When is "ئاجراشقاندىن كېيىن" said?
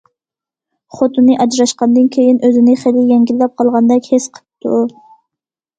1.43-2.41